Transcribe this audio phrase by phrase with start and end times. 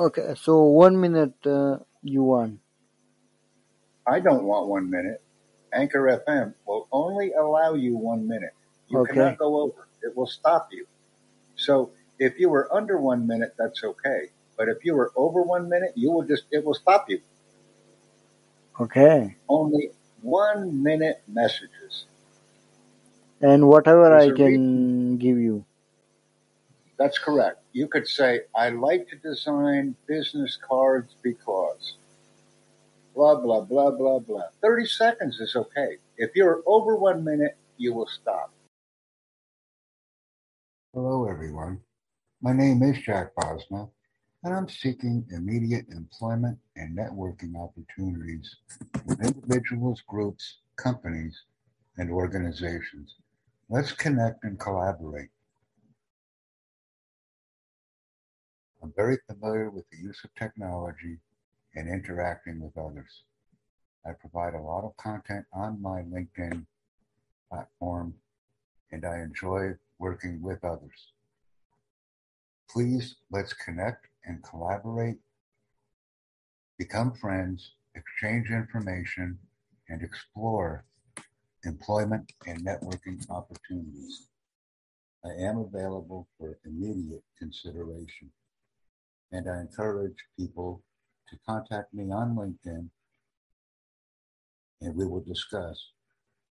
[0.00, 2.60] Okay, so one minute uh, you want.
[4.06, 5.22] I don't want one minute.
[5.72, 8.54] Anchor FM will only allow you one minute.
[8.88, 9.12] You Okay.
[9.14, 9.88] cannot go over.
[10.02, 10.86] It will stop you.
[11.56, 14.30] So if you were under one minute, that's okay.
[14.56, 17.20] But if you were over one minute, you will just, it will stop you.
[18.80, 19.36] Okay.
[19.48, 19.90] Only
[20.22, 22.06] one minute messages.
[23.40, 25.64] And whatever There's I can give you.
[26.98, 27.59] That's correct.
[27.72, 31.94] You could say, I like to design business cards because
[33.14, 34.48] blah, blah, blah, blah, blah.
[34.60, 35.98] 30 seconds is okay.
[36.16, 38.52] If you're over one minute, you will stop.
[40.92, 41.80] Hello, everyone.
[42.42, 43.88] My name is Jack Bosma,
[44.42, 48.56] and I'm seeking immediate employment and networking opportunities
[49.06, 51.40] with individuals, groups, companies,
[51.98, 53.14] and organizations.
[53.68, 55.28] Let's connect and collaborate.
[58.82, 61.18] I'm very familiar with the use of technology
[61.74, 63.24] and interacting with others.
[64.06, 66.64] I provide a lot of content on my LinkedIn
[67.50, 68.14] platform,
[68.90, 71.12] and I enjoy working with others.
[72.70, 75.18] Please let's connect and collaborate,
[76.78, 79.38] become friends, exchange information,
[79.90, 80.86] and explore
[81.64, 84.28] employment and networking opportunities.
[85.22, 88.30] I am available for immediate consideration
[89.32, 90.82] and I encourage people
[91.28, 92.88] to contact me on LinkedIn
[94.80, 95.90] and we will discuss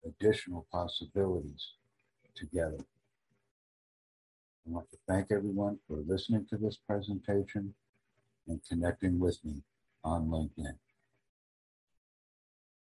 [0.06, 1.74] additional possibilities
[2.36, 2.78] together.
[4.66, 7.74] I want to thank everyone for listening to this presentation
[8.48, 9.64] and connecting with me
[10.04, 10.78] on LinkedIn.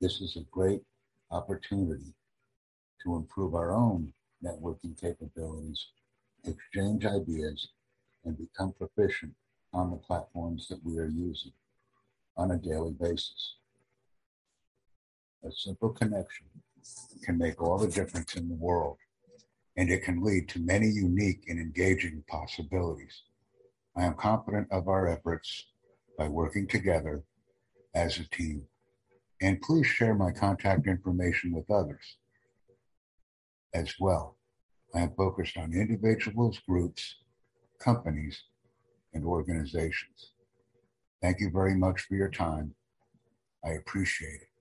[0.02, 0.82] This is a great
[1.30, 2.14] opportunity
[3.04, 5.88] to improve our own networking capabilities,
[6.46, 7.70] exchange ideas,
[8.26, 9.34] and become proficient
[9.74, 11.52] on the platforms that we are using
[12.38, 13.56] on a daily basis.
[15.44, 16.46] A simple connection
[17.24, 18.98] can make all the difference in the world,
[19.76, 23.24] and it can lead to many unique and engaging possibilities.
[23.96, 25.68] I am confident of our efforts
[26.18, 27.24] by working together
[27.94, 28.64] as a team.
[29.42, 32.18] And please share my contact information with others
[33.74, 34.38] as well.
[34.96, 37.16] I am focused on individuals, groups,
[37.80, 38.42] companies,
[39.14, 40.32] and organizations.
[41.22, 42.76] Thank you very much for your time.
[43.64, 44.53] I appreciate it.